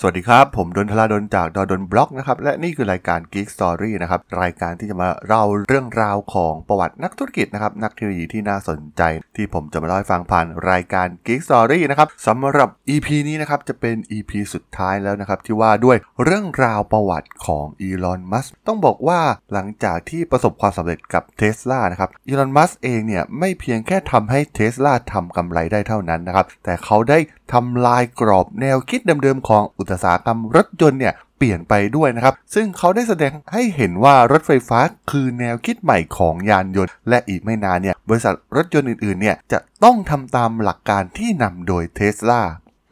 [0.00, 9.02] สวัสดีครับ ผมดนทลาดนจากดดนบล็อกนะครับ และนี่คือรายการ Geek Story นะครับ รายการที่จะมาเล่าเรื่องราวของประวัตินักธุรกิจนะครับ นักเทคโนโลยีที่น่าสนใจ
[9.36, 19.20] ที่ผมจะมาเล่าให้ฟังผ่านรายการ Geek Story นะครับสำหรับ EP นี้นะครับจะเป็น EP สุดท้ายแล้วนะครับที่ว่าด้วยเรื่องราวประวัติของอีลอนมัสต้องบอกว่า
[19.52, 27.18] หลังจากที่ประสบความสำเร็จกับเท s l a นะครับอีลอนมัสเองเนี่ยไม่เพียงแค่ทำให้เท s l a ทำกำไรได้เท่านั้นนะครับแต่เขาได้
[27.52, 34.78] ทำลายกรอบแนวคิดเดิมๆของอุตสาหกรรมรถยนต์เนี่ยเปลี่ยนไปด้วยนะครับ ซึ่งเขาได้แสดงให้เห็นว่ารถไฟฟ้า
[35.10, 42.42] คือแนวคิดใหม่ของยานยนต์ และอีกไม่นานเนี่ยบริษัทรถยนต์อื่นๆเนี่ยจะต้องทำตามหลักการที่นำโดยเทสลา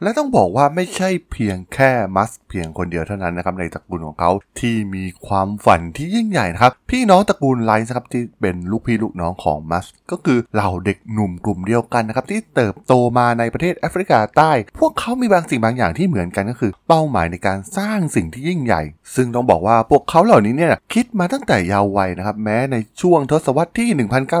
[0.01, 18.81] และต้องบอกว่าไม่ใช่เพียงแค่มัสเพียงคนเดียวเท่านั้นนะครับในตระกูลของเขาที่มีความฝันที่ยิ่งใหญ่นะครับ พี่น้องตระกูลไลน์นะครับที่เป็นลูกพี่ลูกน้องของมัสก็คือเหล่าเด็กหนุ่มกลุ่มเดียวกันนะครับที่เติบโตมาในประเทศแอฟริกาใต้ พวกเขามีบางสิ่งบางอย่างที่เหมือนกันก็คือ เป้าหมายในการสร้างสิ่งที่ยิ่งใหญ่
[19.15, 23.89] ซึ่งต้องบอกว่าพวกเขาเหล่านี้เนี่ยคิดมาตั้งแต่เยาว์วัยนะครับแม้ในช่วงทศวรรษที่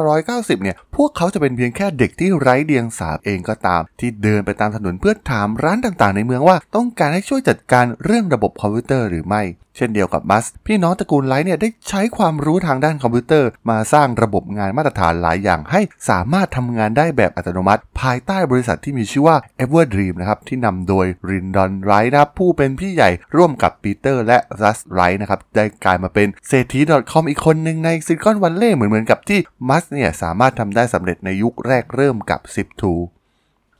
[0.07, 9.43] 1990 เนี่ยพวกเขาจะเป็นเพียงแค่เด็กที่ไร้เดียงสาเองก็ตาม ที่เดินไปตามถนนเพื่อถามตามร้านต่างๆ ในเมืองว่าต้องการให้ช่วยจัดการเรื่องระบบคอมพิวเตอร์หรือไม่
[9.77, 26.79] เช่นเดียวกับมัส พี่น้องตระกูลไลท์เนี่ยได้ใช้ความรู้ทางด้านคอมพิวเตอร์ มาสร้างระบบงานมาตรฐานหลายอย่างให้สามารถทำงานได้แบบอัตโนมัติ ภายใต้บริษัทที่มีชื่อว่า Everdream นะครับที่นำโดยรินดอนไรท์นะครับผู้เป็นพี่ใหญ่ร่วมกับปีเตอร์และรัสไรท์นะครับได้กลายมาเป็นเศรษฐี
[27.11, 32.83] .com อีกคนหนึ่งในซิลิคอนวัลเลย์เหมือนเหมือนกับที่มัสเนี่ยสามารถทำได้สำเร็จในยุคแรกเริ่มกับ 10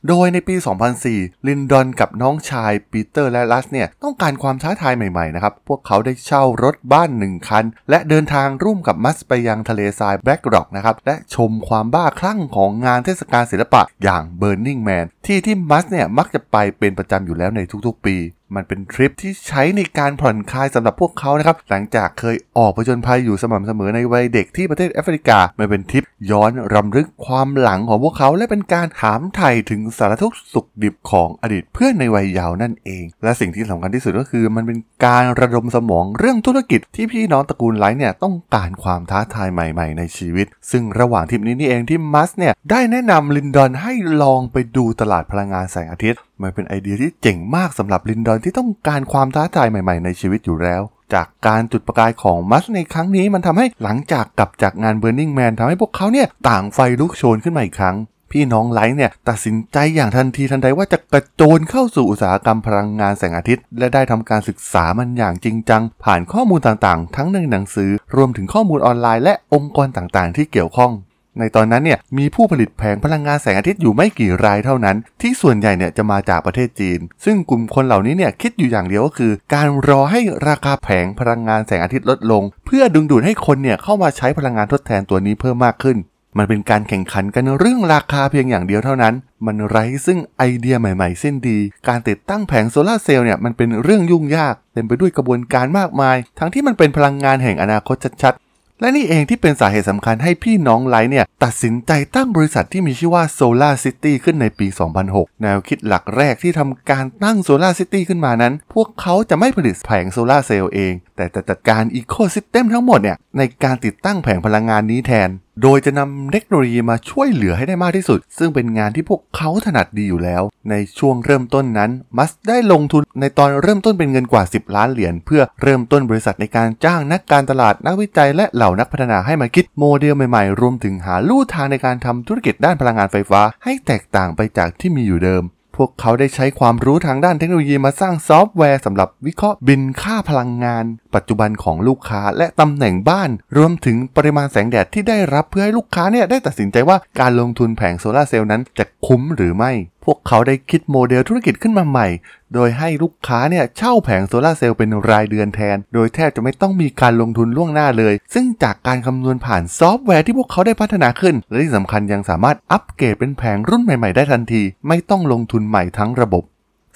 [0.08, 0.54] โดยในปี
[1.00, 18.16] 2004 ลินดอนกับน้องชายปีเตอร์และลัสเนี่ยต้องการความท้าทายใหม่ๆนะครับ พวกเขาได้เช่ารถบ้านหนึ่งคัน และเดินทางร่วมกับมัสไปยังทะเลทรายแบล็กร็อกนะครับ และชมความบ้าคลั่งของงานเทศกาลศิลปะอย่าง Burning Man ที่ที่มัสเนี่ยมักจะไปเป็นประจำอยู่แล้วในทุกๆปี
[18.54, 43.92] มันเป็นทริปที่ใช้ในการผ่อนคลายสำหรับพวกเขานะครับ หลังจากเคยออกผจญภัยอยู่สม่ำเสมอในวัยเด็กที่ประเทศแอฟริกา มันเป็นทริปย้อนรำลึกความหลังของพวกเขา และเป็นการถามไถ่ถึงสารทุกข์สุขดิบของอดีตเพื่อนในวัยเยาว์นั่นเอง และสิ่งที่สำคัญที่สุดก็คือ มันเป็นการระดมสมองเรื่องธุรกิจที่พี่น้องตระกูลไลท์เนี่ยต้องการความท้าทายใหม่ ๆ ในชีวิต ซึ่งระหว่างทริปนี้นี่เองที่มัสเนี่ยได้แนะนำลินดอนให้
[44.22, 50.82] ลองไปดูตลาดพลังงานแสงอาทิตย์ มันเป็นไอเดียที่เจ๋งมากสำหรับลินดอนที่ต้องการความท้าทายใหม่ๆในชีวิตอยู่แล้ว
[51.14, 57.96] จากการจุดประกายของมัสในครั้งนี้มันทำให้หลังจากกลับจากงาน Burning Man ทำให้พวกเขาเนี่ยต่างไฟลุกโชนขึ้นมาอีกครั้ง
[58.32, 70.92] พี่น้องไลท์เนี่ยตัดสินใจอย่างทันทีทันใดว่าจะกระโจนเข้าสู่อุตสาหกรรมพลังงานแสงอาทิตย์ และได้ทำการศึกษามันอย่างจริงจัง ผ่านข้อมูลต่างๆ ทั้งในหนังสือ รวมถึงข้อมูลออนไลน์และองค์กรต่างๆ ที่เกี่ยวข้อง
[71.40, 85.98] ในตอนนั้นเนี่ยมีผู้ผลิตแผงพลังงานแสงอาทิตย์อยู่ไม่กี่รายเท่านั้น ที่ส่วนใหญ่เนี่ยจะมาจากประเทศจีน ซึ่งกลุ่มคนเหล่านี้เนี่ยคิดอยู่อย่างเดียวก็คือ การรอให้ราคาแผงพลังงานแสงอาทิตย์ลดลง เพื่อดึงดูดให้คนเนี่ยเข้ามาใช้พลังงานทดแทนตัวนี้เพิ่มมากขึ้น
[86.38, 89.14] มันเป็นการแข่งขันกันเรื่องราคาเพียงอย่างเดียวเท่านั้น
[89.46, 98.47] มันไร้ซึ่งไอเดียใหม่ๆเส้นดี การติดตั้งแผงโซลาร์เซลล์เนี่ยมันเป็นเรื่องยุ่งยากเต็มไปด้วยกระบวนการมากมาย ทั้งที่มันเป็นพลังงานแห่งอนาคตชัดๆ
[98.80, 104.66] และนี่เองที่เป็นสาเหตุสำคัญให้พี่น้องไลท์เนี่ย ตัดสินใจตั้งบริษัทที่มีชื่อว่า Solar City ขึ้นในปี
[105.04, 115.28] 2006 แนวคิดหลักแรกที่ทำการตั้ง Solar City ขึ้นมานั้น พวกเขาจะไม่ผลิตแผงโซลาเซลล์เอง แต่จะจัดการ ecosystem ทั้งหมดเนี่ยในการติดตั้งแผงพลังงานนี้แทน
[115.62, 135.44] โดยจะนำเทคโนโลยีมาช่วยเหลือให้ได้มากที่สุด ซึ่งเป็นงานที่พวกเขาถนัดดีอยู่แล้ว ในช่วงเริ่มต้นนั้น มัสได้ลงทุนในตอนเริ่มต้นเป็นเงินกว่า 10 ล้านเหรียญเพื่อเริ่มต้นบริษัทในการจ้างนักการตลาดนักวิจัย และเหล่านักพัฒนาให้มาคิดโมเดลใหม่ๆ รวมถึงหาลู่ทางในการทำธุรกิจด้านพลังงานไฟฟ้า ให้แตกต่างไปจากที่มีอยู่เดิม
[135.76, 140.84] พวกเขาได้ใช้ความรู้ทางด้านเทคโนโลยีมาสร้างซอฟต์แวร์สำหรับวิเคราะห์บิลค่าพลังงาน
[141.14, 149.72] ปัจจุบันของลูกค้าและตำแหน่งบ้าน รวมถึงปริมาณแสงแดดที่ได้รับเพื่อให้ลูกค้าเนี่ยได้ตัดสินใจว่าการลงทุนแผงโซลาร์เซลล์นั้นจะคุ้มหรือไม่
[150.04, 152.08] พวกเขาได้คิดโมเดลธุรกิจขึ้นมาใหม่
[152.54, 166.44] โดยให้ลูกค้าเนี่ยเช่าแผงโซลาร์เซลล์เป็นรายเดือนแทน โดยแทบจะไม่ต้องมีการลงทุนล่วงหน้าเลย ซึ่งจากการคำนวณผ่านซอฟต์แวร์ที่พวกเขาได้พัฒนาขึ้น และที่สำคัญยังสามารถอัปเกรดเป็นแผงรุ่นใหม่ ๆ ได้ทันที ไม่ต้องลงทุนใหม่ทั้งระบบ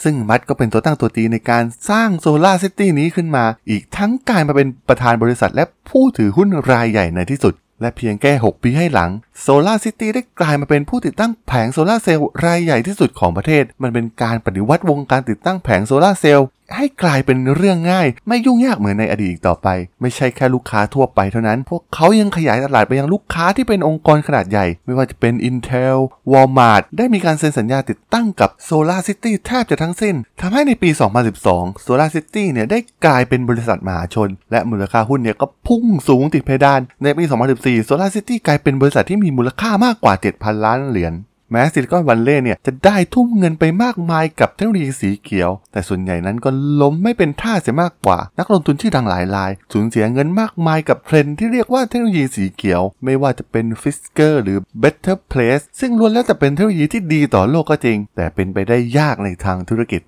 [0.02, 9.10] ซึ่งมัสก็เป็นตัวตั้งตัวตีในการสร้างโซลาร์ซิตี้นี้ขึ้นมา อีกทั้งกลายมาเป็นประธานบริษัทและผู้ถือหุ้นรายใหญ่ในที่สุด และเพียงแค่ 6 ปีให้หลัง
[9.40, 16.46] โซลาร์ซิตี้ได้กลายมาเป็นผู้ติดตั้งแผงโซลาร์เซลล์รายใหญ่ที่สุดของประเทศ มันเป็นการปฏิวัติวงการติดตั้งแผงโซลาร์เซลล์
[16.76, 19.68] ให้กลายเป็นเรื่องง่าย ไม่ยุ่งยากเหมือนในอดีตอีกต่อไป
[20.00, 25.96] ไม่ใช่แค่ลูกค้าทั่วไปเท่านั้น พวกเขายังขยายตลาดไปยังลูกค้าที่เป็นองค์กรขนาดใหญ่ ไม่ว่าจะเป็น Intel
[26.32, 30.90] Walmart ได้มีการเซ็นสัญญาติดตั้งกับ Solar City แทบจะทั้งสิ้นทำให้ในปี
[31.38, 37.24] 2012 Solar City เนี่ยได้กลายเป็นบริษัทมหาชน และมูลค่าหุ้นเนี่ยก็พุ่งสูงติดเพดาน ในปี
[37.56, 41.14] 2014 Solar City กลายเป็นบริษัทที่มีมูลค่ามากกว่า 7,000 ล้านเหรียญ
[41.52, 46.50] แม้ซิลิคอนวัลเลย์เนี่ยจะได้ทุ่มเงินไปมากมายกับเทคโนโลยีสีเขียว แต่ส่วนใหญ่นั้นก็
[46.80, 60.02] ล้มไม่เป็นท่าเสียมากกว่า นักลงทุนชื่อดังหลายรายสูญเสียเงินมากมายกับเทรนด์ที่เรียกว่าเทคโนโลยีสีเขียว ไม่ว่าจะเป็นฟิสเกอร์หรือ Better Place ซึ่งล้วนแล้วแต่เป็นเทคโนโลยีที่ดีต่อโลกก็จริง แต่เป็นไปได้ยากในทางธุรกิจ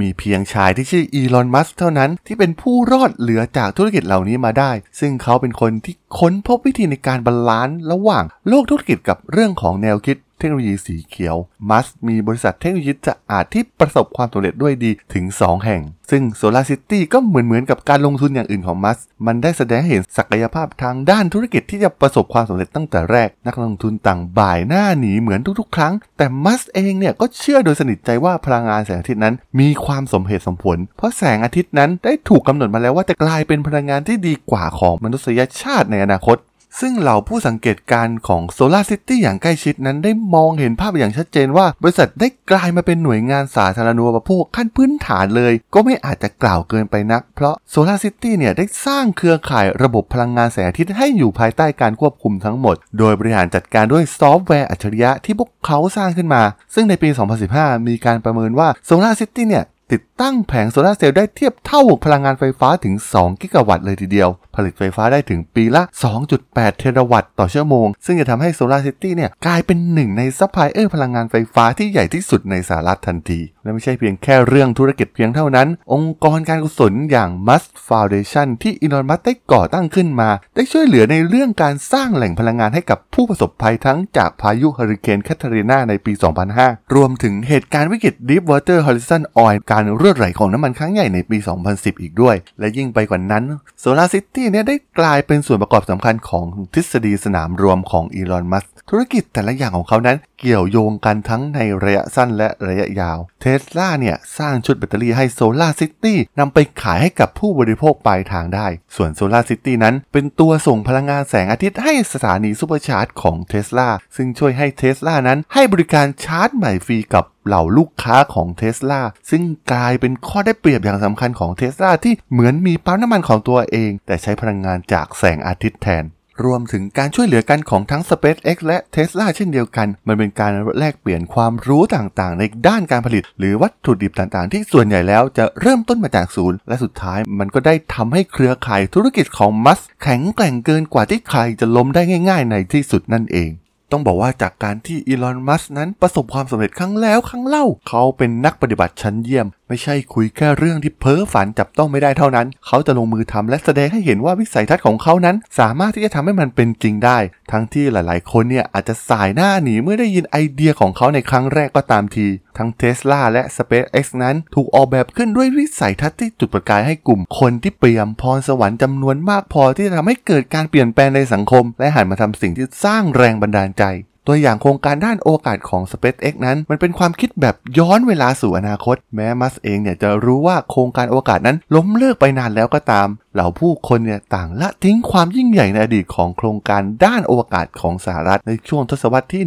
[0.00, 11.36] มีเพียงชายที่ชื่ออีลอน มัสเท่านั้นที่เป็นผู้รอดเหลือจากธุรกิจเหล่านี้มาได้ ซึ่งเขาเป็นคนที่ค้นพบวิธีในการ balance ระหว่างโลกธุรกิจกับเรื่องของแนวคิด เทคโนโลยีสีเขียว
[11.70, 36.36] มัสมีบริษัทเทคโนโลยีสะอาดที่ประสบความสำเร็จด้วยดีถึง 2 แห่ง ซึ่ง Solar City ก็เหมือนเหมือนกับการลงทุนอย่างอื่นของมัสมันได้แสดงให้เห็นศักยภาพทางด้านธุรกิจที่จะประสบความสำเร็จตั้งแต่แรก นักลงทุนต่างบ่ายหน้าหนีเหมือนทุกๆ ครั้ง แต่มัสเองเนี่ยก็เชื่อโดยสนิทใจว่าพลังงานแสงอาทิตย์นั้น มีความสมเหตุสมผล เพราะแสงอาทิตย์นั้นได้ถูกกำหนดมาแล้วว่าจะกลายเป็นพลังงานที่ดีกว่าของมนุษยชาติในอนาคต
[36.80, 56.42] ซึ่งเหล่าผู้สังเกตการณ์ของ Solar City อย่างใกล้ชิดนั้นได้มองเห็นภาพอย่างชัดเจนว่า บริษัทได้กลายมาเป็นหน่วยงานสาธารณูปโภคขั้นพื้นฐานเลย ก็ไม่อาจจะกล่าวเกินไปนัก เพราะ Solar City เนี่ยได้สร้างเครือข่ายระบบพลังงานแสงอาทิตย์ให้อยู่ภายใต้การควบคุมทั้งหมด โดยบริหารจัดการด้วยซอฟต์แวร์อัจฉริยะที่พวกเขาสร้างขึ้นมา
[56.74, 57.08] ซึ่งในปี
[57.48, 65.82] 2015 มีการประเมินว่า Solar City เนี่ย ติดตั้งแผงโซลาเซลล์ได้เทียบเท่าพลังงานไฟฟ้าถึง 2 กิกะวัตต์เลยทีเดียว ผลิตไฟฟ้าได้ถึงปีละ
[66.30, 86.12] 2.8 เทราวัตต์ต่อชั่วโมง ซึ่งจะทำให้โซลาร์ซิตี้เนี่ยกลายเป็นหนึ่งในซัพพลายเออร์พลังงานไฟฟ้าที่ใหญ่ที่สุดในสหรัฐทันที และไม่ใช่เพียงแค่เรื่องธุรกิจเพียงเท่านั้น องค์กรการกุศลอย่าง Musk Foundation ที่อีลอนมัสได้ก่อตั้งขึ้นมา ได้ช่วยเหลือในเรื่องการสร้างแหล่งพลังงานให้กับผู้ประสบภัยทั้งจากพายุเฮอริเคนแคทเธอรีนาในปี
[86.54, 91.38] 2005 รวมถึงเหตุการณ์วิกฤต Deepwater Horizon Oil การรั่วไหลของน้ำมันครั้งใหญ่ในปี
[91.70, 93.44] 2010 อีกด้วย และยิ่งไปกว่านั้น
[93.82, 96.44] Solar City เนี่ยได้กลายเป็นส่วนประกอบสำคัญของ
[96.74, 119.00] ทฤษฎีสนามรวมของอีลอนมัสธุรกิจแต่ละอย่างของเขานั้นเกี่ยวโยงกันทั้งในระยะสั้นและระยะยาว เทสลาเนี่ย สร้างชุดแบตเตอรี่ให้ Solar City นำไปขายให้กับผู้บริโภคปลายทางได้ ส่วน Solar City นั้นเป็นตัวส่งพลังงานแสงอาทิตย์ให้สถานี supercharge ของเทสลาซึ่งช่วยให้เทสลานั้นให้บริการชาร์จใหม่ฟรีกับเหล่าลูกค้าของเทสลา
[119.30, 119.42] ซึ่ง
[119.72, 126.04] กลายเป็นข้อได้เปรียบอย่างสำคัญของเทสลาที่เหมือนมีปั๊มน้ำมันของตัวเอง แต่ใช้พลังงานจากแสงอาทิตย์แทน
[126.44, 143.50] รวมถึงการช่วยเหลือกันของทั้ง SpaceX และ Tesla เช่นเดียวกัน มันเป็นการแลกเปลี่ยนความรู้ต่างๆ ในด้านการผลิต หรือวัตถุดิบต่างๆ ที่ส่วนใหญ่แล้วจะเริ่มต้นมาจากศูนย์ และสุดท้ายมันก็ได้ทำให้เครือข่ายธุรกิจของมัสแข็งแกร่งเกินกว่าที่ใครจะล้มได้ง่าย ๆ ในที่สุดนั่นเอง
[143.92, 157.18] ต้องบอกว่าจากการที่อีลอน มัสนั้นประสบความสำเร็จครั้งแล้วครั้งเล่า เขาเป็นนักปฏิบัติชั้นเยี่ยม ไม่ใช่คุยแค่เรื่องที่เพ้อฝันจับต้องไม่ได้เท่านั้น เขาจะลงมือทำและแสดงให้เห็นว่าวิสัยทัศน์ของเขานั้น สามารถที่จะทำให้มันเป็นจริงได้
[157.52, 162.26] ทั้งที่หลายๆ คนเนี่ยอาจจะสายหน้าหนีเมื่อได้ยินไอเดียของเขาในครั้งแรกก็ตามที
[162.58, 173.84] ทั้งเทสลาและ SpaceX นั้นถูกออกแบบขึ้นด้วยวิสัยทัศน์ที่จุดประกายให้กลุ่ม คนที่เปี่ยมพรสวรรค์จำนวนมากพอที่จะทำให้เกิดการเปลี่ยนแปลงในสังคม และหันมาทำสิ่งที่สร้างแรงบันดาลใจ
[174.28, 189.42] ตัวอย่างโครงการด้านโอกาสของ SpaceX นั้น มันเป็นความคิดแบบย้อนเวลาสู่อนาคต แม้มัสเองเนี่ยจะรู้ว่าโครงการโอกาสนั้นล้มเลิกไปนานแล้วก็ตาม เหล่าผู้คนเนี่ยต่างละทิ้งความยิ่งใหญ่ในอดีตของโครงการด้านโอกาศของสหรัฐในช่วงทศวรรษที่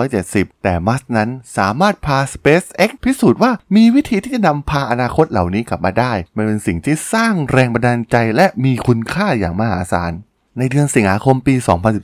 [0.00, 10.14] 1970 แต่มัสนั้นสามารถพา SpaceX พิสูจน์ว่ามีวิธีที่จะนำพาอนาคตเหล่านี้กลับมาได้ มันเป็นสิ่งที่สร้างแรงบันดาลใจและมีคุณค่าอย่างมหาศาล
[10.58, 11.54] ในเดือนสิงหาคมปี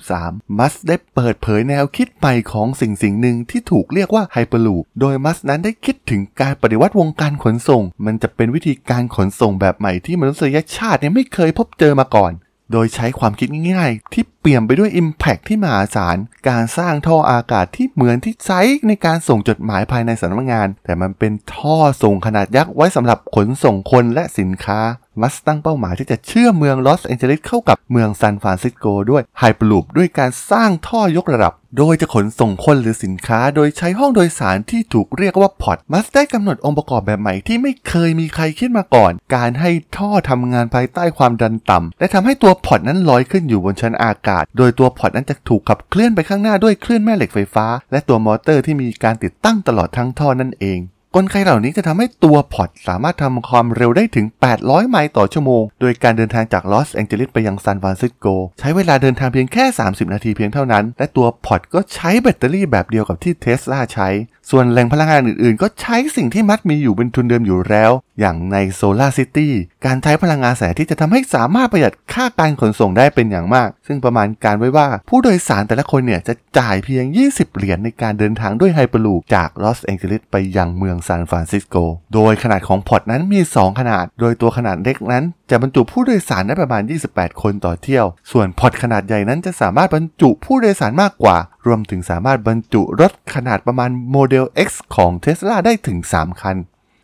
[0.05, 12.33] 2013 มัสได้เปิดเผยแนวคิดใหม่ของสิ่งสิ่งหนึ่งที่ถูกเรียกว่าไฮเปอร์ลูป โดยมัสนั้นได้คิดถึงการปฏิวัติวงการขนส่ง มันจะเป็นวิธีการขนส่งแบบใหม่ที่มนุษยชาติเนี่ยไม่เคยพบเจอมาก่อน
[12.73, 16.17] โดยใช้ความคิดง่ายๆ ที่เปลี่ยนไปด้วย Impact ที่มหาศาล
[16.49, 24.81] การสร้างท่ออากาศที่เหมือนที่ใช้ในการส่งจดหมายภายในสำนักงาน แต่มันเป็นท่อส่งขนาดยักษ์ไว้สำหรับขนส่งคนและสินค้า
[25.21, 50.81] มัสตั้งเป้าหมายที่จะเชื่อมเมืองลอสแอนเจลิสเข้ากับเมืองซานฟรานซิสโกด้วยไฮเปอร์ลูปด้วยการสร้างท่อยกระดับ โดยจะขนส่งคนหรือสินค้าโดยใช้ห้องโดยสารที่ถูกเรียกว่า pod มัสได้กำหนดองค์ประกอบแบบใหม่ที่ไม่เคยมีใครคิดมาก่อน การให้ท่อทำงานภายใต้ความดันต่ำและทำให้ตัว pod นั้นลอยขึ้นอยู่บนชั้นอากาศ โดยตัว pod นั้นจะถูกขับเคลื่อนไปข้างหน้าด้วยคลื่นแม่เหล็กไฟฟ้า และตัวมอเตอร์ที่มีการติดตั้งตลอดทั้งท่อนั่นเอง
[51.17, 54.27] กลไกเหล่านี้จะทำให้ตัว pod สามารถทำความเร็วได้ถึง
[54.59, 58.27] 800 ไมล์ต่อชั่วโมง โดยการเดินทางจากลอสแองเจลิสไปยังซานฟรานซิสโก
[58.59, 64.09] ใช้เวลาเดินทางเพียงแค่ 30 นาทีเพียงเท่านั้น และตัว pod ก็ใช้แบตเตอรี่แบบเดียวกับที่เทสลาใช้
[64.51, 67.91] ส่วนแหล่งพลังงานอื่นๆ ก็ใช้สิ่งที่มัสมีอยู่เป็นทุนเดิมอยู่แล้ว
[68.21, 69.53] อย่างในโซลาร์ซิตี้
[69.87, 81.77] การใช้พลังงานแสงที่จะทำให้สามารถประหยัดค่าการขนส่งได้เป็นอย่างมาก ซึ่งประมาณการไว้ว่า ผู้โดยสารแต่ละคนเนี่ยจะจ่ายเพียง 20 เหรียญในการเดินทางด้วย Hyperloop จากลอสแองเจลิสไปยังเมืองซานฟรานซิสโก
[82.15, 95.99] โดยขนาดของ pod นั้นมี 2 ขนาด โดยตัวขนาดเล็กนั้น จะบรรจุผู้โดยสารได้ประมาณ 28 คนต่อเที่ยว ส่วน pod ขนาดใหญ่นั้นจะสามารถบรรจุผู้โดยสารมากกว่า รวมถึงสามารถบรรจุรถขนาดประมาณโมเดล X ของเทสลาได้ถึง
[96.21, 96.57] 3 คัน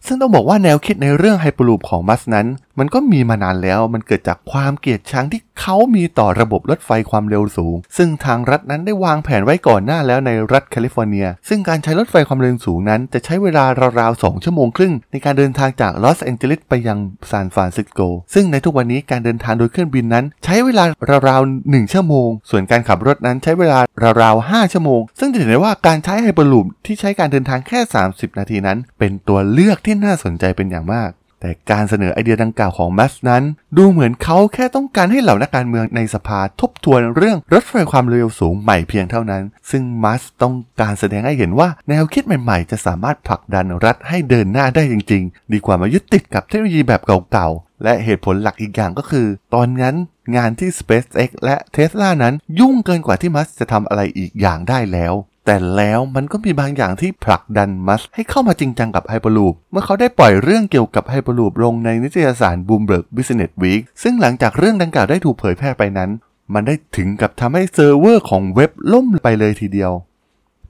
[0.07, 2.47] ซึ่งต้องบอกว่าแนวคิดในเรื่อง Hyperloop ของมัสก์นั้น
[2.79, 13.65] มันก็มีมานานแล้ว มันเกิดจากความเกลียดชังที่เขามีต่อระบบรถไฟความเร็วสูง ซึ่งทางรัฐนั้นได้วางแผนไว้ก่อนหน้าแล้วในรัฐแคลิฟอร์เนีย ซึ่งการใช้รถไฟความเร็วสูงนั้น จะใช้เวลา
[14.01, 16.99] ราวๆ 2 ชั่วโมงครึ่ง ในการเดินทางจากลอสแองเจลิสไปยัง
[17.31, 18.01] ซานฟรานซิสโก
[18.35, 20.85] ซึ่งในทุกวันนี้การเดินทางโดยเครื่องบินนั้น ใช้เวลา
[21.29, 23.79] ราวๆ 1 ชั่วโมง ส่วนการขับรถนั้นใช้เวลา
[24.23, 27.81] ราวๆ 5 ชั่วโมง ซึ่งจะเห็นได้ว่าการใช้ Hyperloop ที่ใช้การเดินทางแค่
[28.11, 31.11] 30 นาทีนั้น เป็นตัวเลือกที่น่าสนใจเป็นอย่างมาก
[31.47, 33.43] แต่การเสนอไอเดียดังกล่าวของมัสก์นั้น
[33.77, 49.97] ดูเหมือนเขาแค่ต้องการให้เหล่านักการเมืองในสภาทบทวนเรื่องรถไฟความเร็วสูงใหม่เพียงเท่านั้น ซึ่งมัสต้องการแสดงให้เห็นว่าแนวคิดใหม่ๆ จะสามารถผลักดันรัฐให้เดินหน้าได้จริง ๆ ดีกว่ามายึดติดกับเทคโนโลยีแบบเก่าๆ และเหตุผลหลักอีกอย่างก็คือ ตอนนั้น
[50.37, 55.15] งานที่ SpaceX และ Tesla นั้นยุ่งเกินกว่าที่มัสจะทำอะไรอีกอย่างได้แล้ว
[55.47, 66.11] แต่แล้วมันก็มีบางอย่างที่ผลักดันมัสให้เข้ามาจริงจังกับไฮเปอร์ลูปเมื่อเขาได้ปล่อยเรื่องเกี่ยวกับไฮเปอร์ลูปลงในนิตยสาร Bloomberg Business Week ซึ่งหลังจากเรื่องดังกล่าวได้ถูกเผยแพร่ไปนั้น
[66.55, 69.93] มันได้ถึงกับทำให้เซิร์ฟเวอร์ของเว็บล่มไปเลยทีเดียว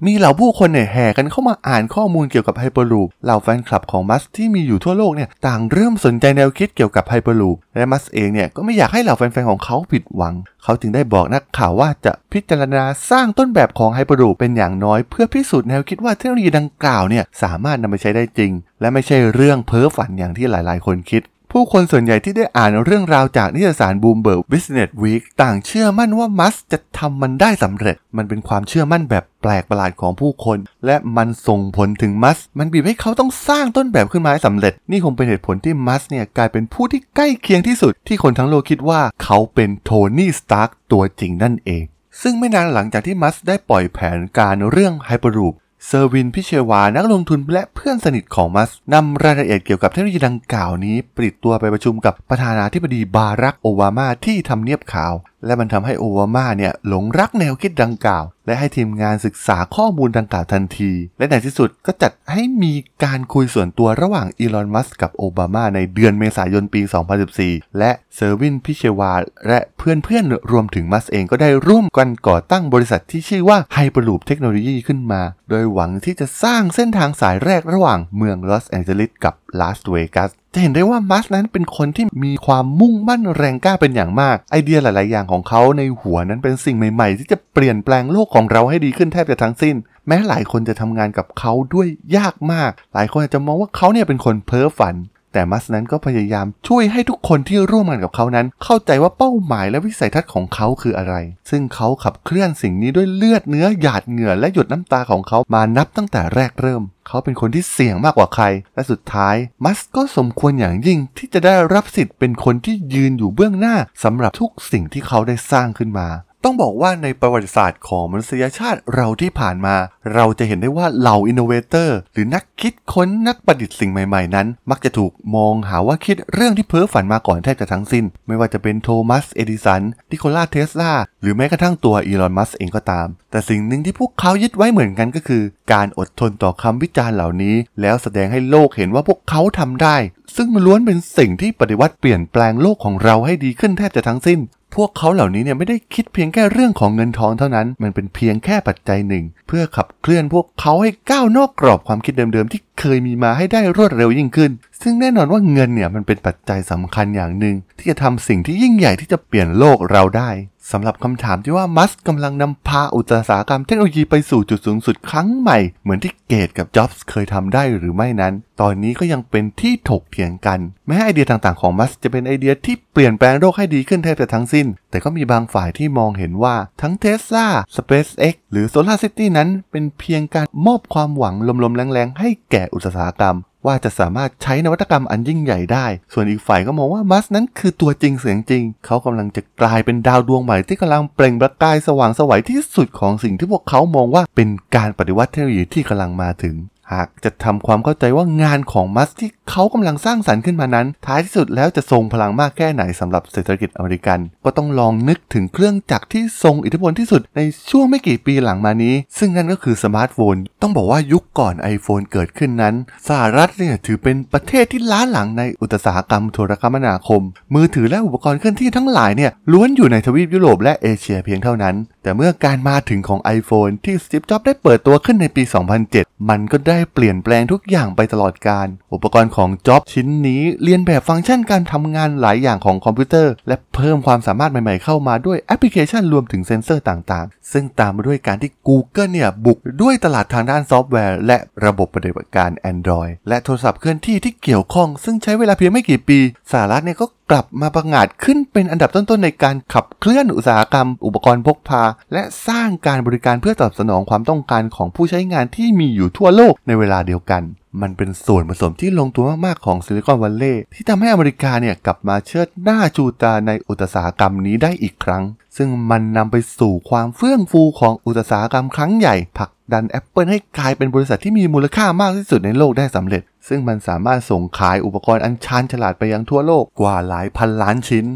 [0.04, 21.22] มีเหล่าผู้คนเนี่ยแห่กันเข้ามาอ่านข้อมูลเกี่ยวกับ Hyperloop เหล่าแฟนคลับของมัสก์ที่มีอยู่ทั่วโลกเนี่ยต่างเริ่มสนใจแนวคิดเกี่ยวกับ Hyperloop และมัสก์เองเนี่ยก็ไม่อยากให้เหล่าแฟนๆของเขาผิดหวัง เขาจึงได้บอกนักข่าวว่าจะพิจารณาสร้างต้นแบบของ Hyperloop เป็นอย่างน้อย เพื่อพิสูจน์แนวคิดว่าเทคโนโลยีดังกล่าวเนี่ยสามารถนำไปใช้ได้จริง และไม่ใช่เรื่องเพ้อฝันอย่างที่หลายๆ คนคิด
[21.58, 41.84] ผู้คนส่วนใหญ่ที่ได้อ่านเรื่องราวจากนิตยสาร Bloomberg Businessweek ต่างเชื่อมั่นว่ามัสก์จะทำมันได้สำเร็จ มันเป็นความเชื่อมั่นแบบแปลกประหลาดของผู้คน และมันส่งผลถึงมัสก์ มันบีบให้เขาต้องสร้างต้นแบบขึ้นมาให้สำเร็จ นี่คงเป็นเหตุผลที่มัสก์เนี่ยกลายเป็นผู้ที่ใกล้เคียงที่สุด ที่คนทั้งโลกคิดว่าเขาเป็นโทนี่สตาร์กตัวจริงนั่นเอง
[42.22, 55.12] ซึ่งไม่นานหลังจากที่มัสก์ได้ปล่อยแผนการเรื่อง Hyperloop เชอร์วินพิเชวาร์ นักลงทุนและเพื่อนสนิทของมัสก์นำรายละเอียดเกี่ยวกับเทคโนโลยีดังกล่าวนี้ปลีกตัวไปประชุมกับประธานาธิบดีบารักโอบามาที่ทำเนียบขาว
[55.46, 62.74] และมันทำให้โอบามาเนี่ยหลงรักแนวคิดดังกล่าว และให้ทีมงานศึกษาข้อมูลดังกล่าวทันที และในที่สุดก็จัดให้มี
[63.04, 66.82] การคุยส่วนตัวระหว่างอีลอนมัสก์กับโอบามาในเดือนเมษายนปี
[67.30, 69.12] 2014 และเชอร์วินพิเชวาร์
[69.48, 89.74] และเพื่อนๆ รวมถึงมัสก์เองก็ได้ร่วมกันก่อตั้งบริษัทที่ชื่อว่า Hyperloop Technologies ขึ้นมา โดยหวังที่จะสร้างเส้นทางสายแรกระหว่างเมืองลอสแองเจลิสกับลาสเวกัสจะเห็นได้ว่ามัสก์นั้นเป็นคนที่มีความมุ่งมั่นแรงกล้าเป็นอย่างมาก ไอเดียหลาย ๆ อย่างของเขาในหัวนั้นเป็นสิ่งใหม่ ๆ ที่จะเปลี่ยนแปลงโลกของเราให้ดีขึ้นแทบจะทั้งสิ้น
[90.06, 94.94] แม้หลายคนจะทำงานกับเขาด้วยยากมาก หลายคนอาจจะมองว่าเขาเนี่ยเป็นคนเพ้อฝัน
[95.36, 101.14] แต่มัสนั้นก็พยายามช่วยให้ทุกคนที่ร่วมงานกับเขานั้น เข้าใจว่าเป้าหมายและวิสัยทัศน์ของเขาคืออะไร
[101.50, 116.08] ซึ่งเขาขับเคลื่อนสิ่งนี้ด้วยเลือดเนื้อหยาดเหงื่อและหยดน้ำตาของเขามานับตั้งแต่แรกเริ่ม เขาเป็นคนที่เสี่ยงมากกว่าใคร และสุดท้าย มัสก็สมควรอย่างยิ่งที่จะได้รับสิทธิ์เป็นคนที่ยืนอยู่เบื้องหน้าสำหรับทุกสิ่งที่เขาได้สร้างขึ้นมา
[116.48, 119.76] ต้องบอกว่าในประวัติศาสตร์ของมนุษยชาติเราที่ผ่านมา
[120.14, 139.96] เราจะเห็นได้ว่าเหล่า innovator หรือนักคิดค้นนักประดิษฐ์สิ่งใหม่ๆนั้น มักจะถูกมองหาว่าคิดเรื่องที่เพ้อฝันมาก่อนแทบจะทั้งสิ้น ไม่ว่าจะเป็นโทมัส เอดิสันนิโคลาเทสลาหรือแม้กระทั่งตัวอีลอนมัสก์เองก็ตาม แต่สิ่งหนึ่งที่พวกเขายึดไว้เหมือนกันก็คือ การอดทนต่อคำวิจารณ์เหล่านี้ แล้วแสดงให้โลกเห็นว่าพวกเขาทำได้
[140.36, 144.40] ซึ่งมันล้วนเป็นสิ่งที่ปฏิวัติเปลี่ยนแปลงโลกของเราให้ดีขึ้นแทบจะทั้งสิ้น
[144.76, 154.50] พวกเขาเหล่านี้เนี่ยไม่ได้คิดเพียงแค่เรื่องของเงินทองเท่านั้น มันเป็นเพียงแค่ปัจจัยหนึ่ง เพื่อขับเคลื่อนพวกเขาให้ก้าวนอกกรอบความคิดเดิมๆที่เคยมีมาให้ได้รวดเร็วยิ่งขึ้น
[154.82, 160.30] ซึ่งแน่นอนว่าเงินเนี่ยมันเป็นปัจจัยสำคัญอย่างหนึ่ง ที่จะทำสิ่งที่ยิ่งใหญ่ที่จะเปลี่ยนโลกเราได้
[160.72, 181.34] สำหรับคำถามที่ว่ามัสกำลังนำพาอุตสาหกรรมเทคโนโลยีไปสู่จุดสูงสุดครั้งใหม่ เหมือนที่เกตกับจ็อบส์เคยทำได้หรือไม่นั้น ตอนนี้ก็ยังเป็นที่ถกเถียงกัน แม้ไอเดียต่างๆของมัสจะเป็นไอเดียที่เปลี่ยนแปลงโลกให้ดีขึ้นแทบจะทั้งสิ้น แต่ก็มีบางฝ่ายที่มองเห็นว่าทั้งเทสลา SpaceX ห รือ Solar City นั้นเป็นเพียงการมอบความหวัง
[181.64, 183.36] ลมๆแรงๆ ให้แก่อุตสาหกรรม
[183.66, 196.54] ว่าจะสามารถใช้นวัตกรรมอันยิ่งใหญ่ได้ ส่วนอีกฝ่ายก็มองว่ามัสนั้นคือตัวจริงเสียงจริง เขากำลังจะกลายเป็นดาวดวงใหม่ที่กำลังเปล่งประกายสว่างสวัยที่สุดของสิ่งที่พวกเขามองว่าเป็นการปฏิวัติเทคโนโลยีที่กำลังมาถึง
[196.92, 207.40] หากจะทำความเข้าใจว่างานของมัสที่เขากำลังสร้างสรรค์ขึ้นมานั้น ท้ายที่สุดแล้วจะทรงพลังมากแค่ไหนสำหรับเศรษฐกิจอเมริกัน ก็ต้องลองนึกถึงเครื่องจักรที่ทรงอิทธิพลที่สุดใน
[207.70, 212.74] ช่วงไม่กี่ปีหลังมานี้ ซึ่งนั่นก็คือสมาร์ทโฟน ต้องบอกว่ายุคก่อน iPhone เกิดขึ้นนั้น
[213.08, 217.22] สหรัฐเนี่ยถือเป็นประเทศที่ล้าหลังในอุตสาหกรรมโทรคมนาคม
[217.54, 221.74] มือถือและอุปกรณ์เคลื่อนที่ทั้งหลายเนี่ยล้วนอยู่ในทวีปยุโรปและเอเชียเพียงเท่านั้น
[222.06, 225.42] แต่เมื่อการมาถึงของ iPhone ที่สตีฟจ็อบส์ได้เปิดตัวขึ้นในปี
[225.86, 246.18] 2007 มันก็ได้เปลี่ยนแปลงทุกอย่างไปตลอดกาล อุปกรณ์ของจ็อบส์ชิ้นนี้เลียนแบบฟังก์ชันการทำงานหลายอย่างของคอมพิวเตอร์ และเพิ่มความสามารถใหม่ๆเข้ามาด้วยแอปพลิเคชันรวมถึงเซ็นเซอร์ต่างๆ ซึ่งตามมาด้วยการที่ Google เนี่ย บุกด้วยตลาดทางด้านซอฟต์แวร์ และระบบปฏิบัติการ Android และโทรศัพท์เคลื่อนที่ที่เกี่ยวข้อง ซึ่งใช้เวลาเพียงไม่กี่ปี
[246.52, 257.42] สหรัฐเนี่ยก็กลับมาประกาศขึ้นเป็นอันดับต้นๆในการขับเคลื่อนอุตสาหกรรม อุปกรณ์พกพา และสร้างการบริการเพื่อตอบสนองความต้องการของผู้ใช้งานที่มีอยู่ทั่วโลกในเวลาเดียวกัน
[257.82, 265.24] มันเป็นส่วนผสมที่ลงตัวมากๆของซิลิคอนวัลเลย์ที่ทำให้อเมริกาเนี่ยกลับมาเชิดหน้าชูตาในอุตสาหกรรมนี้ได้อีกครั้ง
[265.56, 278.06] ซึ่งมันนำไปสู่ความเฟื่องฟูของอุตสาหกรรมครั้งใหญ่ผลักดัน Apple ให้กลายเป็นบริษัทที่มีมูลค่ามากที่สุดในโลกได้สำเร็จ ซึ่งมันสามารถส่งขายอุปกรณ์อันชาญฉลาดไปยังทั่วโลกกว่าหลายพันล้านชิ้น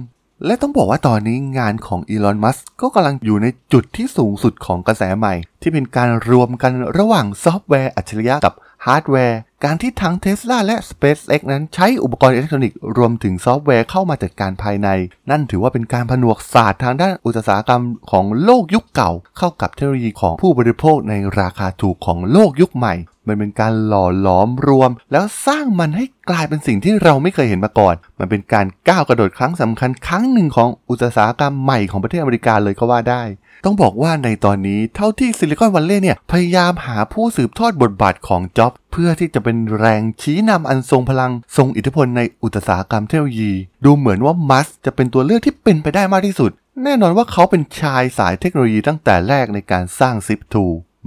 [0.45, 8.55] และต้องบอกว่าตอนนี้งานของอีลอน มัสก์ก็กำลังอยู่ในจุดที่สูงสุดของกระแสใหม่ ที่เป็นการรวมกันระหว่างซอฟต์แวร์อัจฉริยะกับ
[8.87, 14.89] ฮาร์ดแวร์ การที่ทั้ง Tesla และ SpaceX นั้นใช้อุปกรณ์อิเล็กทรอนิกส์รวมถึงซอฟต์แวร์เข้ามาจัดการภายใน
[15.31, 22.95] นั่นถือว่าเป็นการผนวกศาสตร์ทางด้านอุตสาหกรรมของโลกยุคเก่า เข้ากับเทคโนโลยีของผู้บริโภคในราคาถูกของโลกยุคใหม่
[23.27, 33.23] มันเป็นการหล่อหลอมรวม แล้วสร้างมันให้กลายเป็นสิ่งที่เราไม่เคยเห็นมาก่อน มันเป็นการก้าวกระโดดครั้งสำคัญครั้งหนึ่งของอุตสาหกรรมใหม่ของประเทศอเมริกาเลยก็ว่าได้
[33.65, 43.53] ต้องบอกว่าในตอนนี้เท่าที่ซิลิคอนวัลเลย์เนี่ยพยายามหาผู้สืบทอดบทบาทของจ็อบเพื่อที่จะเป็นแรงชี้นำอันทรงพลังทรงอิทธิพลในอุตสาหกรรมเทคโนโลยี
[43.85, 46.51] ดูเหมือนว่ามัสจะเป็นตัวเลือกที่เป็นไปได้มากที่สุด
[46.85, 50.65] แน่นอนว่าเขาเป็นชายสายเทคโนโลยีตั้งแต่แรกในการสร้างซิปทู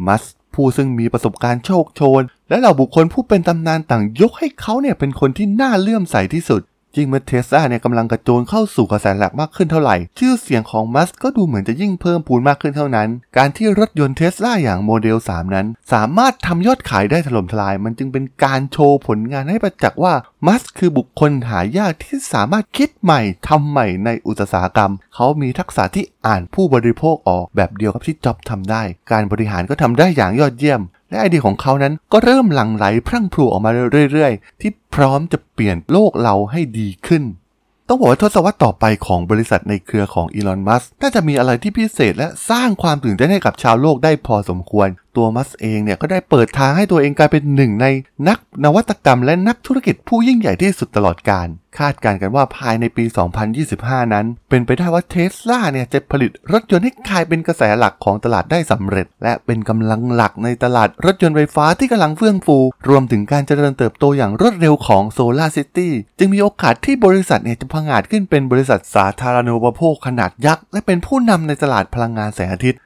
[0.07, 6.61] มัสผู้ซึ่งมีประสบการณ์โชคโชน และเหล่าบุคคลผู้เป็นตำนานต่างยกให้เขาเนี่ยเป็นคนที่น่าเลื่อมใสที่สุด
[6.95, 20.13] จริงเมื่อเทสลาเนี่ยกำลังกระโจนเข้าสู่กระแสหลักมากขึ้นเท่าไหร่ ชื่อเสียงของมัสก์ก็ดูเหมือนจะยิ่งเพิ่มพูนมากขึ้นเท่านั้น การที่รถยนต์เทสลาอย่างโมเดล 3 นั้น สามารถทำยอดขายได้ถล่มทลาย มันจึงเป็นการโชว์ผลงานให้ประจักษ์ว่า
[20.47, 30.81] มัสคือบุคคลหายากที่สามารถคิดใหม่ทำใหม่ในอุตสาหกรรม เขามีทักษะที่อ่านผู้บริโภคออกแบบเดียวกับที่จ็อบทำได้ การบริหารก็ทำได้อย่างยอดเยี่ยม
[31.13, 33.69] และไอเดียของเขานั้นก็เริ่มหลั่งไหลพรั่งพรูออกมา
[34.11, 37.23] เรื่อยๆ ที่พร้อมจะเปลี่ยนโลกเราให้ดีขึ้น
[37.87, 47.85] ต้องบอกว่าทศวรรษต่อไปของบริษัทในเครือของอีลอน มัสน่าจะมีอะไรที่พิเศษและสร้างความตื่นเต้นให้กับชาวโลกได้พอสมควร ตัวมัสเองเนี่ยก็ได้เปิดทางให้ตัวเองกลายเป็นหนึ่งใน
[48.27, 51.47] นักนวัตกรรมและนักธุรกิจผู้ยิ่งใหญ่ที่สุดตลอดกาล
[51.77, 53.05] คาดการณ์กันว่าภายในปี
[53.59, 62.57] 2025 นั้น เป็นไปได้ว่าเทสลาเนี่ยจะผลิตรถยนต์ให้กลายเป็นกระแสหลักของตลาดได้สำเร็จ และเป็นกำลังหลักในตลาดรถยนต์ไฟฟ้าที่กำลังเฟื่องฟู
[62.89, 72.79] รวมถึงการเจริญเติบโตอย่างรวดเร็วของ Solar City จึงมีโอกาสที่บริษัทเนี่ยจะพังอาจขึ้นเป็นบริษัทสาธารณูปโภคขนาดยักษ์ และเป็นผู้นำในตลาดพลังงานแสงอาทิตย์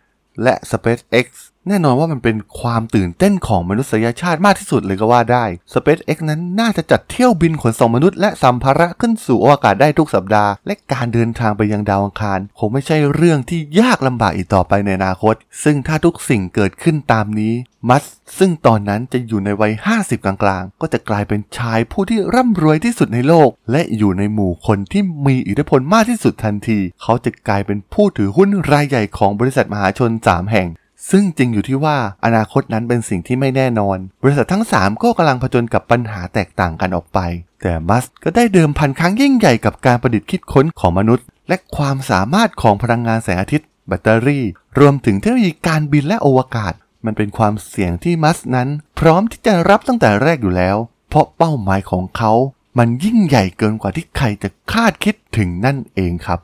[0.43, 1.27] และ SpaceX
[1.67, 17.53] แน่นอนว่ามันเป็นความตื่นเต้นของมนุษยชาติมากที่สุดเลยก็ว่าได้ SpaceX นั้นน่าจะจัดเที่ยวบินขนส่งมนุษย์และสัมภาระขึ้นสู่อวกาศได้ทุกสัปดาห์ และการเดินทางไปยังดาวอังคาร คงไม่ใช่เรื่องที่ยากลำบากอีกต่อไปในอนาคต ซึ่งถ้าทุกสิ่งเกิดขึ้นตามนี้
[17.89, 18.03] มัส
[18.37, 30.67] ซึ่งตอนนั้นจะอยู่ในวัย 50 กลางๆ ก็จะกลายเป็นชายผู้ที่ร่ำรวยที่สุดในโลก และอยู่ในหมู่คนที่มีอิทธิพลมากที่สุดทันที เขาจะกลายเป็นผู้ถือหุ้นรายใหญ่ของบริษัทมหาชน 3 แห่ง
[31.09, 37.19] ซึ่งจริงอยู่ที่ว่าอนาคตนั้นเป็นสิ่งที่ไม่แน่นอน บริษัททั้ง 3 ก็กำลังผจญกับปัญหาแตกต่างกันออกไป
[37.61, 44.43] แต่มัสก็ได้เดิมพันครั้งยิ่งใหญ่กับการประดิษฐ์คิดค้นของมนุษย์ และความสามารถของพลังงานแสงอาทิตย์ แบตเตอรี่
[44.79, 46.73] รวมถึงเทคโนโลยีการบินและอวกาศ
[47.05, 50.77] มันเป็นความเสี่ยงที่มัสนั้น พร้อมที่จะรับตั้งแต่แรกอยู่แล้ว
[51.09, 52.31] เพราะเป้าหมายของเขา
[52.77, 56.39] มันยิ่งใหญ่เกินกว่าที่ใครจะคาดคิดถึงนั่นเองครับ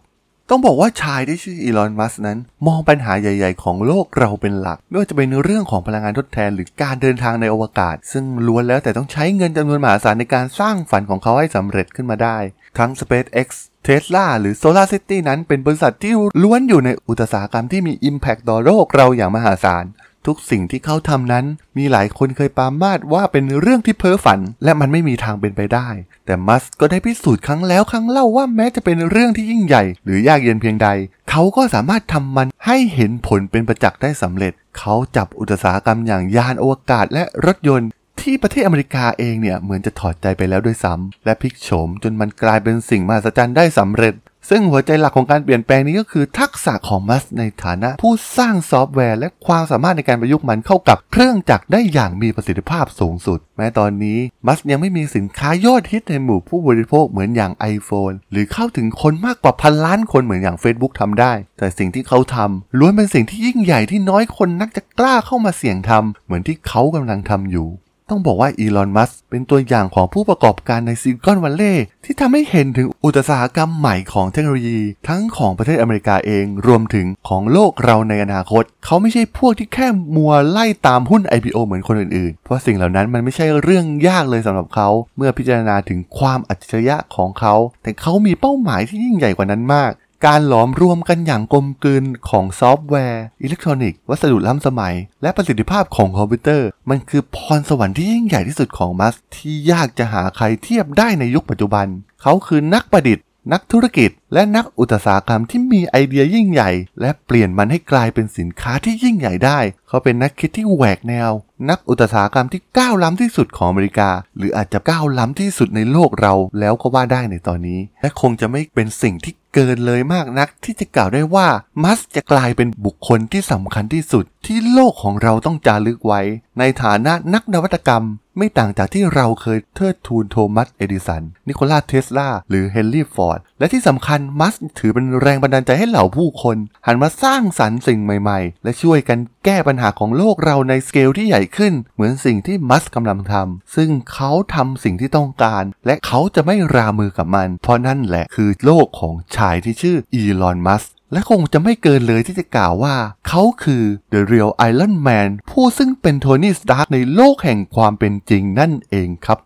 [0.50, 12.38] ต้องบอกว่าชายที่ชื่ออีลอน มัสนั้น มองปัญหาใหญ่ ๆ ของโลกเราเป็นหลัก ไม่ว่าจะเป็นเรื่องของพลังงานทดแทนหรือการเดินทางในอวกาศ ซึ่งล้วนแล้วแต่ต้องใช้เงินจำนวนมหาศาลในการสร้างฝันของเขาให้สำเร็จขึ้นมาได้
[12.78, 13.48] ทั้ง SpaceX
[13.84, 19.86] เทสลาหรือ Solar City นั้นเป็นบริษัทที่ล้วนอยู่ในอุตสาหกรรมที่มี Impact ต่อโลกเราอย่างมหาศาล
[20.28, 21.46] ทุกสิ่งที่เขาทำนั้น
[21.78, 25.90] มีหลายคนเคยปามาดว่าเป็นเรื่องที่เพ้อฝัน และมันไม่มีทางเป็นไปได้
[26.26, 30.90] แต่มัสก็ได้พิสูจน์ครั้งแล้วครั้งเล่าว่าแม้จะเป็นเรื่องที่ยิ่งใหญ่ หรือยากเย็นเพียงใด
[31.30, 37.90] เขาก็สามารถทำมันให้เห็นผลเป็นประจักษ์ได้สำเร็จ เขาจับอุตสาหกรรมอย่างยานอวกาศและรถยนต์
[38.22, 44.14] ที่ประเทศอเมริกาเองเนี่ยเหมือนจะถอดใจไปแล้วด้วยซ้ำและพลิกโฉมจนมันกลายเป็นสิ่งมหัศจรรย์ได้สำเร็จ
[44.50, 67.68] ซึ่งหัวใจหลักของการเปลี่ยนแปลงนี้ก็คือทักษะของมัสก์ในฐานะ ผู้สร้างซอฟต์แวร์ และความสามารถในการประยุกต์มันเข้ากับเครื่องจักรได้อย่างมีประสิทธิภาพสูงสุด แม้ตอนนี้มัสก์ยังไม่มีสินค้ายอดฮิตในหมู่ผู้บริโภคเหมือนอย่าง iPhone หรือเข้าถึงคนมากกว่าพันล้านคนเหมือนอย่าง Facebook ทำได้ แต่สิ่งที่เขาทำล้วนเป็นสิ่งที่ยิ่งใหญ่ที่น้อยคนนักจะกล้าเข้ามาเสี่ยงทำเหมือนที่เขากำลังทำอยู่
[68.14, 89.92] ต้องบอกว่าอีลอน มัสก์เป็นตัวอย่างของผู้ประกอบการในซิลิคอนวัลเลย์ที่ทำให้เห็นถึงอุตสาหกรรมใหม่ของเทคโนโลยี ทั้งของประเทศอเมริกาเองรวมถึงของโลกเราในอนาคต เขาไม่ใช่พวกที่แค่มัวไล่ตามหุ้น IPO เหมือนคนอื่นๆ เพราะสิ่งเหล่านั้นมันไม่ใช่เรื่องยากเลยสำหรับเขา เมื่อพิจารณาถึงความอัจฉริยะของเขา แต่เขามีเป้าหมายที่ยิ่งใหญ่กว่านั้นมาก
[90.26, 101.86] การหลอมรวมกันอย่างกลมกลืนของซอฟต์แวร์ อิเล็กทรอนิกส์วัสดุล้ำสมัย และประสิทธิภาพของคอมพิวเตอร์ มันคือพรสวรรค์ที่ยิ่งใหญ่ที่สุดของมัสก์ ที่ยากจะหาใครเทียบได้ในยุคปัจจุบัน
[102.22, 111.32] เขาคือนักประดิษฐ์ นักธุรกิจ และนักอุตสาหกรรมที่มีไอเดียยิ่งใหญ่ และเปลี่ยนมันให้กลายเป็นสินค้าที่ยิ่งใหญ่ได้ เขาเป็นนักคิดที่แหวกแนว
[111.70, 121.48] นักอุตสาหกรรมที่ก้าวล้ำที่สุดของอเมริกา หรืออาจจะก้าวล้ำที่สุดในโลกเราแล้วก็ว่าได้ในตอนนี้ และคงจะไม่เป็นสิ่งที่เกินเลยมากนักที่จะกล่าวได้ว่า
[121.84, 126.22] มัสจะกลายเป็นบุคคลที่สำคัญที่สุด ที่โลกของเราต้องจารึกไว้
[126.60, 128.04] ในฐานะนักนวัตกรรม
[128.38, 152.96] ไม่ต่างจากที่เราเคยเทิดทูนโทมัสเอดิสัน นิโคลาเทสลา หรือเฮนรี่ฟอร์ด และที่สำคัญมัสถือเป็นแรงบันดาลใจให้เหล่าผู้คน หันมาสร้างสรรค์สิ่งใหม่ๆ และช่วยกันแก้ปัญหาของโลกเราในสเกลที่ใหญ่ขึ้น เหมือนสิ่งที่มัสกำลังทำซึ่งเขาทำสิ่งที่ต้องการ และเขาจะไม่รามือกับมัน เพราะนั่นแหละคือโลกของชายที่ชื่ออีลอนมัสและคงจะไม่เกินเลยที่จะกล่าวว่า
[153.28, 159.40] เขาคือ The Real Iron Man ผู้ซึ่งเป็นโทนี่สตาร์คในโลกแห่งความเป็นจริงนั่นเองครับ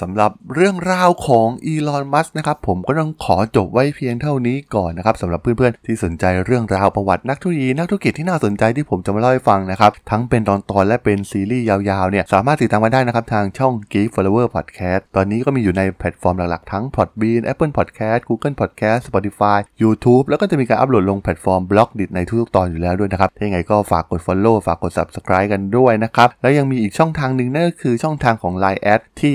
[0.00, 17.72] สำหรับเรื่องราวของอีลอน มัสนะครับ ผมก็ต้องขอจบไว้เพียงเท่านี้ก่อนนะครับสำหรับเพื่อนๆ ที่สนใจเรื่องราวประวัตินักธุรกิจนักธุรกิจที่น่าสนใจที่ผมจะมาเล่าให้ฟังนะครับ ทั้งเป็นตอนๆและเป็นซีรีส์ยาวๆ เนี่ย สามารถติดตามมาได้นะครับ ทางช่อง Geek Forever Podcast ตอนนี้ก็มีอยู่ในแพลตฟอร์มหลักๆ ทั้ง Podbean Apple
[17.78, 28.80] Podcast Google Podcast Spotify YouTube แล้วก็จะมีการอัปโหลดลงแพลตฟอร์ม Blockdit ในทุกๆตอนอยู่แล้วด้วยนะครับถ้าอย่างไรก็ฝากกด Follow ฝากกด Subscribe กันด้วยนะครับแล้วยังมีอีกช่องทางหนึ่งนั่นก็คือช่องทางของ Line
[29.20, 29.34] ที่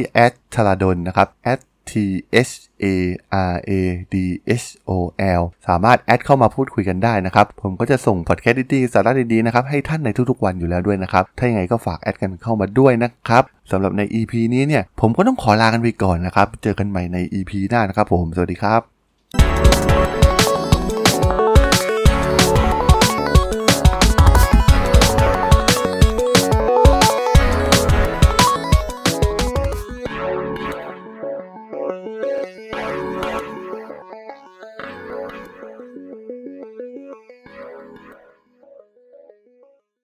[0.54, 1.28] ชราดนนะครับ
[1.90, 1.94] t
[2.48, 2.52] h
[2.84, 2.86] a
[3.52, 3.76] r a
[4.14, 4.16] d
[4.62, 4.92] h o
[5.40, 19.01] l สามารถแอดเข้ามาพูดคุยกันได้นะครับ ผมก็จะส่งพอดแคสต์ดีๆสาระดีๆนะครับให้ท่านในทุกๆวันอยู่แล้วด้วยนะครับ ถ้าอย่างไรก็ฝากแอดกันเข้ามาด้วยนะครับสำหรับใน EP นี้เนี่ย ผมก็ต้องขอลากันไปก่อนนะครับ เจอกันใหม่ใน EP หน้านะครับผม สวัสดีครับ